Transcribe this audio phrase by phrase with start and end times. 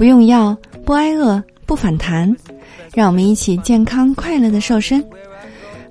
[0.00, 2.34] 不用药，不挨饿，不反弹，
[2.94, 5.04] 让我们一起健康快乐的瘦身。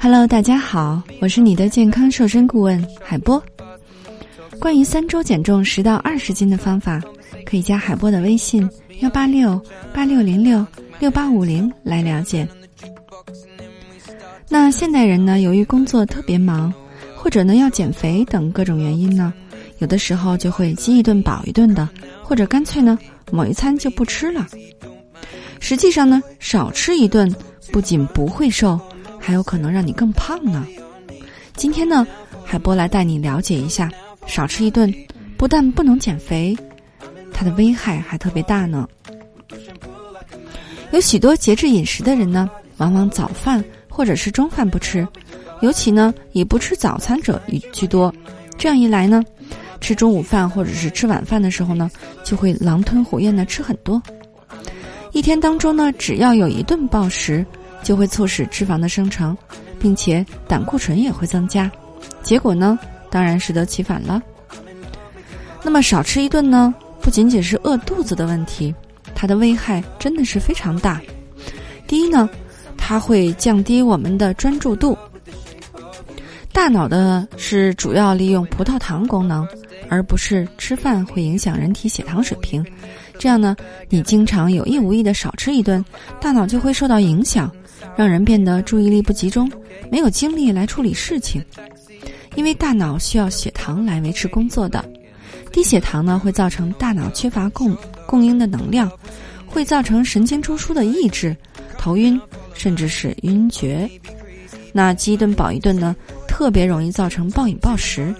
[0.01, 3.39] Hello，大家好，我是你的健康瘦身顾问海波。
[4.59, 6.99] 关于三周减重十到二十斤的方法，
[7.45, 8.67] 可以加海波的微信
[9.01, 9.61] 幺八六
[9.93, 10.65] 八六零六
[10.97, 12.47] 六八五零来了解。
[14.47, 16.73] 那现代人呢，由于工作特别忙，
[17.15, 19.31] 或者呢要减肥等各种原因呢，
[19.77, 21.87] 有的时候就会饥一顿饱一顿的，
[22.29, 22.95] 或者干脆呢
[23.31, 24.47] 某一餐就不吃了。
[25.59, 27.33] 实际上呢，少吃一顿
[27.71, 28.79] 不仅不会瘦，
[29.19, 30.63] 还有可能让你更胖呢。
[31.55, 32.05] 今天呢，
[32.45, 33.89] 海波来带你了解一下，
[34.27, 34.93] 少吃一顿
[35.37, 36.55] 不但不能减肥，
[37.33, 38.87] 它的危害还特别大呢。
[40.91, 43.63] 有许多节制饮食的人呢，往往早饭。
[43.91, 45.05] 或者是中饭不吃，
[45.61, 47.41] 尤其呢以不吃早餐者
[47.73, 48.13] 居多。
[48.57, 49.21] 这样一来呢，
[49.79, 51.89] 吃中午饭或者是吃晚饭的时候呢，
[52.23, 54.01] 就会狼吞虎咽的吃很多。
[55.11, 57.45] 一天当中呢，只要有一顿暴食，
[57.83, 59.37] 就会促使脂肪的生成，
[59.79, 61.71] 并且胆固醇也会增加，
[62.21, 62.77] 结果呢，
[63.09, 64.21] 当然适得其反了。
[65.63, 68.73] 那么少吃一顿呢，不仅仅是饿肚子的问题，
[69.15, 71.01] 它的危害真的是非常大。
[71.87, 72.29] 第一呢。
[72.81, 74.97] 它会降低我们的专注度。
[76.51, 79.47] 大脑的是主要利用葡萄糖功能，
[79.89, 82.65] 而不是吃饭会影响人体血糖水平。
[83.17, 83.55] 这样呢，
[83.89, 85.83] 你经常有意无意的少吃一顿，
[86.21, 87.51] 大脑就会受到影响，
[87.97, 89.51] 让人变得注意力不集中，
[89.91, 91.43] 没有精力来处理事情。
[92.35, 94.83] 因为大脑需要血糖来维持工作的，
[95.51, 98.89] 低血糖呢会造成大脑缺乏供供应的能量，
[99.45, 101.35] 会造成神经中枢的抑制，
[101.77, 102.19] 头晕。
[102.55, 103.89] 甚至是晕厥，
[104.73, 105.95] 那饥一顿饱一顿呢，
[106.27, 108.13] 特别容易造成暴饮暴食。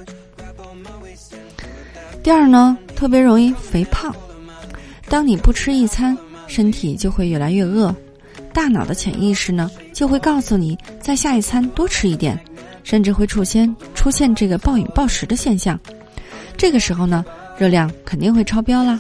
[2.22, 4.14] 第二呢，特别容易肥胖。
[5.08, 6.17] 当你不吃一餐，
[6.48, 7.95] 身体就会越来越饿，
[8.54, 12.39] 大脑的潜意识呢就会告诉你在下一餐多吃一点，
[12.83, 15.80] 甚至会出现出现这个暴饮暴食的现象。
[16.58, 17.26] 这个时候呢，
[17.58, 18.99] 热量肯定会超标啦。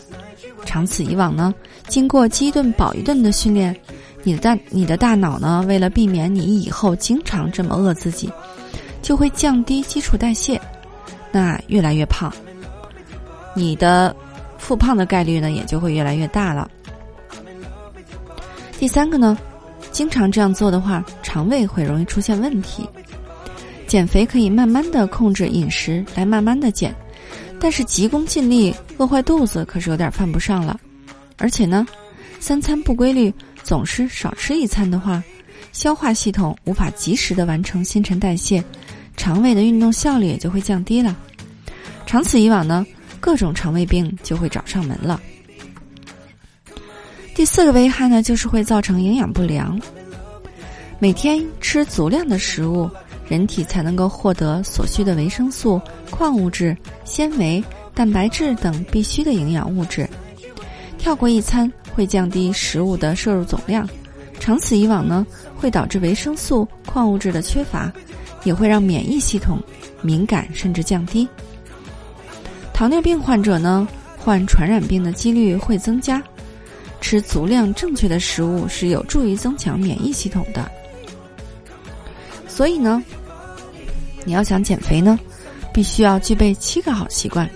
[0.65, 1.53] 长此以往呢，
[1.87, 3.75] 经过饥一顿饱一顿的训练。
[4.21, 8.29] 你的大你的大脑呢，为了避免你以后经常这么饿自己，
[9.01, 10.59] 就会降低基础代谢，
[11.31, 12.31] 那越来越胖，
[13.59, 14.15] 你的
[14.57, 16.69] 复胖的概率呢也就会越来越大了。
[18.79, 19.37] 第三个呢，
[19.91, 22.87] 经常这样做的话，肠胃会容易出现问题。
[23.85, 26.95] 减肥可以慢慢的控制饮食来慢慢的减，
[27.59, 30.79] 但是急功近利饿坏肚子可是有点犯不上了，
[31.37, 31.85] 而且呢，
[32.39, 33.33] 三餐不规律。
[33.61, 35.21] 总是少吃一餐的话，
[35.73, 38.63] 消化系统无法及时的完成新陈代谢，
[39.15, 41.15] 肠胃的运动效率也就会降低了。
[42.07, 42.83] 长此以往呢，
[43.19, 45.19] 各种肠胃病就会找上门了。
[47.35, 49.79] 第四个危害呢，就是会造成营养不良。
[50.99, 52.89] 每天吃足量的食物，
[53.27, 56.75] 人体才能够获得所需的维生素、矿物质、
[57.05, 57.63] 纤维、
[57.93, 60.09] 蛋白质等必需的营养物质。
[60.97, 61.71] 跳过一餐。
[61.95, 63.85] 会降低食物的摄入总量，
[64.39, 67.91] 长此以往呢，会导致维生素、矿物质的缺乏，
[68.45, 69.59] 也会让免疫系统
[70.01, 71.27] 敏感甚至降低。
[72.79, 73.85] 糖尿病患者呢，
[74.17, 76.23] 患传染病的几率会增加。
[77.01, 80.71] 吃足量正确的食物是有助于增强免疫系统的。
[82.47, 83.03] 所以呢，
[84.23, 85.19] 你要想减肥呢，
[85.73, 87.49] 必须要具备七个好习惯：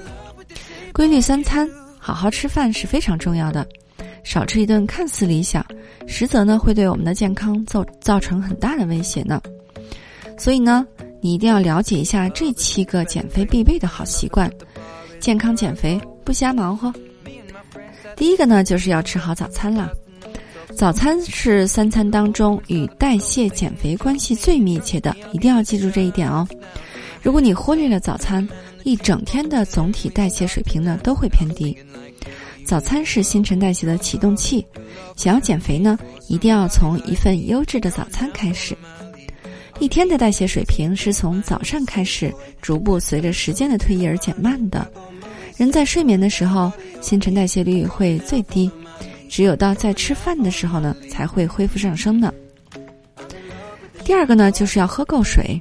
[0.92, 3.66] 规律三餐，好好吃饭是非常重要的。
[4.26, 5.66] 少吃一顿看似理想，
[6.06, 9.42] 实则呢会对我们的健康造造成很大的威胁呢。
[10.38, 10.86] 所以呢，
[11.22, 14.52] 你一定要了解一下这七个减肥必备的好习惯，
[15.24, 16.94] 健康减肥不瞎忙活。
[18.14, 19.90] 第一个呢，就是要吃好早餐了。
[20.76, 26.46] 早餐是三餐当中与代谢减肥关系最密切的，一定要记住这一点哦。
[27.22, 28.46] 如果你忽略了早餐，
[28.84, 31.74] 一整天的总体代谢水平呢都会偏低。
[32.66, 34.68] 早餐是新陈代谢的启动器，
[35.16, 35.98] 想要减肥呢，
[36.28, 38.78] 一定要从一份优质的早餐开始。
[39.80, 44.86] 一天的代谢水平是从早上开始，逐步随着时间的推移而减慢的。
[45.58, 46.72] 人在睡眠的时候，
[47.02, 48.70] 新陈代谢率会最低，
[49.30, 52.34] 只有到在吃饭的时候呢，才会恢复上升的。
[54.04, 55.60] 第二个呢，就是要喝够水。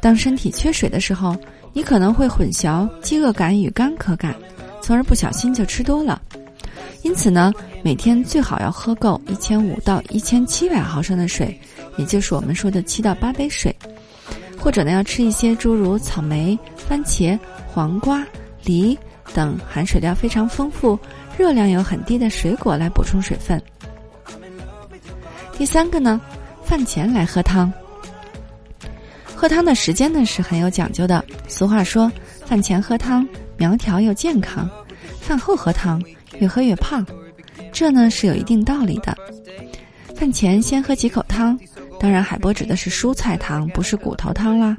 [0.00, 1.36] 当身体缺水的时候，
[1.72, 4.34] 你可能会混淆饥饿感与干渴感。
[4.82, 6.20] 从而不小心就吃多了，
[7.02, 7.52] 因此呢，
[7.84, 11.56] 每天最好要喝够一千五到一千七百毫升的水，
[11.96, 13.72] 也就是我们说的七到八杯水，
[14.58, 17.38] 或者呢，要吃一些诸如草莓、番茄、
[17.72, 18.26] 黄瓜、
[18.64, 18.98] 梨
[19.34, 20.98] 等含水量非常丰富、
[21.36, 23.60] 热量有很低的水果来补充水分。
[25.56, 26.20] 第三个呢，
[26.64, 27.72] 饭前来喝汤。
[29.34, 31.24] 喝汤的时间呢是很有讲究的。
[31.48, 32.10] 俗话说，
[32.44, 33.26] 饭前喝汤
[33.56, 34.68] 苗条又健康，
[35.20, 36.02] 饭后喝汤
[36.38, 37.04] 越喝越胖，
[37.72, 39.16] 这呢是有一定道理的。
[40.14, 41.58] 饭前先喝几口汤，
[41.98, 44.76] 当然海波指的是蔬菜汤，不是骨头汤啦。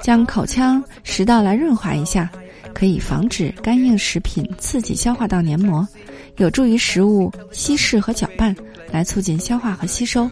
[0.00, 2.30] 将口腔、食道来润滑一下，
[2.74, 5.86] 可以防止干硬食品刺激消化道黏膜，
[6.36, 8.54] 有助于食物稀释和搅拌，
[8.90, 10.30] 来促进消化和吸收。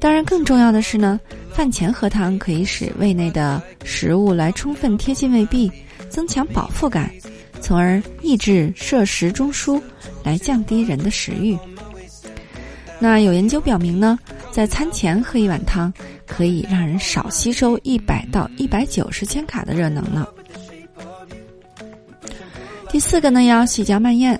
[0.00, 1.18] 当然，更重要的是呢。
[1.50, 5.68] 饭前喝汤可以使胃内的食物来充分贴近胃壁，
[6.08, 7.10] 增强饱腹感，
[7.60, 9.82] 从而抑制摄食中枢，
[10.22, 11.58] 来降低人的食欲。
[13.00, 14.16] 那有研究表明呢，
[14.52, 15.92] 在餐前喝一碗汤，
[16.28, 20.28] 可以让人少吸收一百到一百九十千卡的热能呢。
[22.90, 24.38] 第四个呢，要细嚼慢咽，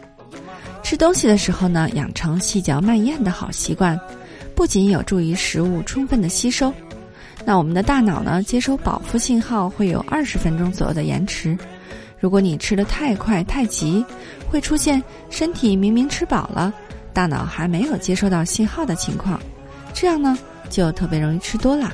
[0.82, 3.98] 吃东西的时候呢，养成细嚼慢咽的好习惯，
[4.54, 6.72] 不仅有助于食物充分的吸收。
[7.44, 11.56] 那我们的大脑呢，接收饱腹信号会有二十分钟左右的延迟。
[12.18, 14.04] 如果你吃的太快太急，
[14.50, 16.72] 会出现身体明明吃饱了，
[17.12, 19.38] 大脑还没有接收到信号的情况，
[19.92, 20.36] 这样呢
[20.70, 21.92] 就特别容易吃多了。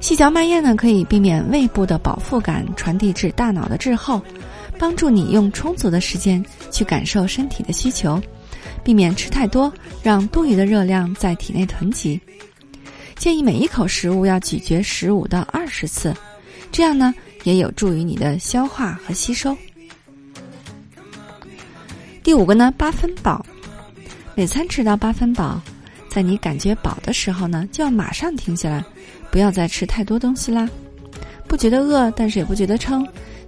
[0.00, 4.20] 细嚼慢咽呢，可以避免胃部的饱腹感传递至大脑的滞后，
[4.78, 8.20] 帮助你用充足的时间去感受身体的需求，
[8.82, 9.72] 避免吃太多，
[10.02, 12.20] 让多余的热量在体内囤积。
[13.16, 16.14] 建议每一口食物要咀嚼十五到二十次，
[16.72, 19.56] 这样呢也有助于你的消化和吸收。
[22.22, 23.44] 第五个呢，八分饱，
[24.34, 25.60] 每餐吃到八分饱，
[26.08, 28.84] 在你感觉饱的时候呢，就要马上停下来，
[29.30, 30.68] 不要再吃太多东西啦。
[31.46, 33.06] 不觉得饿，但是也不觉得撑，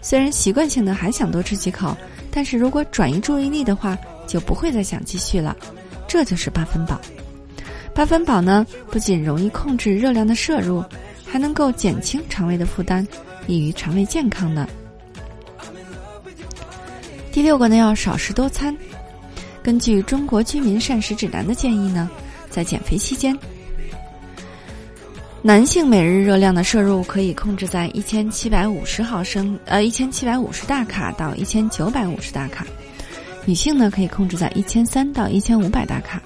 [0.08, 1.96] 虽然习惯性的还想多吃几口，
[2.30, 5.56] 但是如果转移注意力的话，就不会再想继续了。
[6.06, 7.00] 这就是八分饱。
[7.92, 10.80] 八分饱呢，不仅容易控制热量的摄入，
[11.26, 13.04] 还能够减轻肠胃的负担，
[13.48, 14.68] 利于肠胃健康呢。
[17.32, 18.76] 第六个呢，要少食多餐。
[19.60, 22.08] 根据《中国居民膳食指南》的建议呢，
[22.48, 23.36] 在减肥期间，
[25.46, 32.64] 男性每日热量的摄入可以控制在一千七百五十毫升，呃，一千七百五十大卡到一千九百五十大卡；
[33.44, 36.20] 女性呢，可以控制在一千三到一千五百大卡。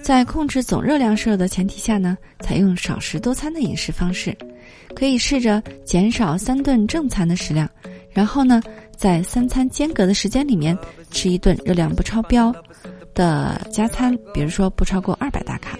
[0.00, 4.34] 在控制总热量摄入的前提下呢，采用少食多餐的饮食方式，
[4.96, 7.68] 可以试着减少三顿正餐的食量，
[8.14, 8.62] 然后呢，
[8.96, 10.74] 在三餐间隔的时间里面
[11.10, 12.50] 吃一顿热量不超标
[13.12, 15.78] 的加餐，比如说不超过二百大卡，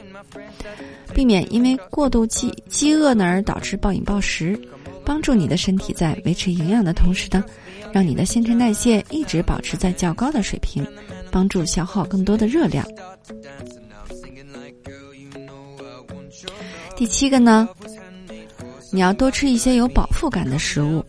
[1.15, 4.59] 避免因为过度饥饥饿呢而导致暴饮暴食，
[5.05, 7.45] 帮助你的身体在维持营养的同时呢，
[7.93, 10.87] 让你的新陈代谢一直保持在较高的水平，
[11.31, 12.87] 帮助消耗更多的热量。
[16.97, 17.69] 第七个呢，
[18.93, 21.05] 你要多吃一些有饱腹感的食物，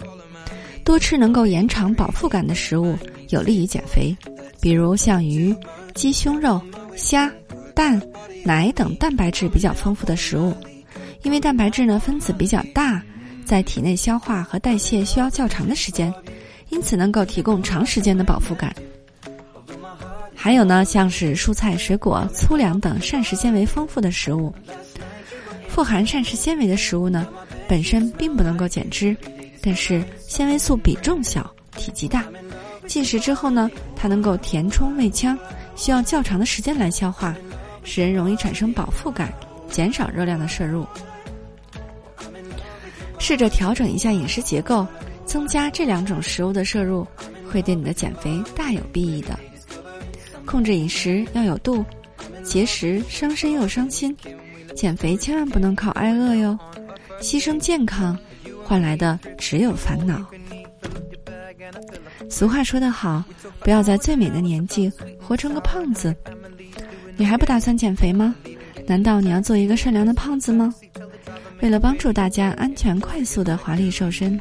[0.83, 2.97] 多吃能够延长饱腹感的食物，
[3.29, 4.15] 有利于减肥。
[4.61, 5.55] 比如像鱼、
[5.95, 6.61] 鸡胸肉、
[6.95, 7.31] 虾、
[7.81, 7.99] 蛋、
[8.45, 10.55] 奶等蛋白质比较丰富的食物，
[11.23, 13.01] 因为蛋白质呢分子比较大，
[13.43, 16.13] 在体内消化和代谢需要较长的时间，
[16.69, 18.71] 因此能够提供长时间的饱腹感。
[20.35, 24.53] 还有呢，像是蔬菜、水果、粗粮等膳食纤维丰富的食物。
[25.67, 27.27] 富含膳食纤维的食物呢，
[27.67, 29.17] 本身并不能够减脂，
[29.59, 32.27] 但是纤维素比重小、体积大，
[32.85, 35.35] 进食之后呢，它能够填充胃腔，
[35.75, 37.35] 需要较长的时间来消化，
[37.83, 39.33] 使人容易产生饱腹感，
[39.69, 40.85] 减少热量的摄入。
[43.19, 44.85] 试着调整一下饮食结构，
[45.25, 47.05] 增加这两种食物的摄入，
[47.49, 49.37] 会对你的减肥大有裨益的。
[50.45, 51.85] 控制饮食要有度，
[52.43, 54.15] 节食伤身又伤心。
[54.75, 56.57] 减肥千万不能靠挨饿哟，
[57.19, 58.17] 牺牲健康，
[58.63, 60.25] 换来的只有烦恼。
[62.29, 63.23] 俗话说得好，
[63.59, 66.15] 不要在最美的年纪活成个胖子。
[67.17, 68.33] 你还不打算减肥吗？
[68.87, 70.73] 难道你要做一个善良的胖子吗？
[71.61, 74.39] 为了帮助大家安全快速的华丽瘦身，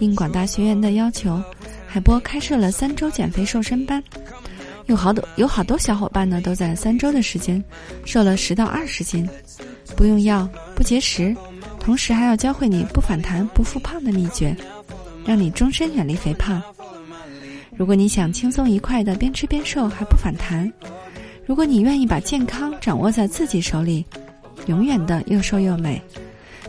[0.00, 1.40] 应广大学员的要求，
[1.86, 4.02] 海波开设了三周减肥瘦身班。
[4.86, 7.62] 有好多有好多小伙伴呢，都在三周的时间
[8.04, 9.28] 瘦了十到二十斤，
[9.96, 11.34] 不用药不节食，
[11.78, 14.56] 同时还要教会你不反弹不复胖的秘诀，
[15.24, 16.60] 让你终身远离肥胖。
[17.76, 20.70] 如果你想轻松愉快的边吃边瘦还不反弹，
[21.50, 24.06] 如果你愿意把健康掌握在自己手里，
[24.66, 26.00] 永远的又瘦又美，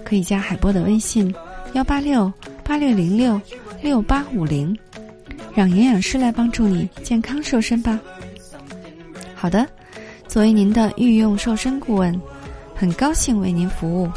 [0.04, 1.32] 可以加海波的微信：
[1.74, 2.34] 幺八六
[2.64, 3.40] 八六零六
[3.80, 4.76] 六八五零。
[5.54, 8.00] 让营养师来帮助你健康瘦身吧。
[9.36, 9.68] 好的，
[10.28, 12.20] 作为您的御用瘦身顾问，
[12.74, 14.10] 很高兴为您服务。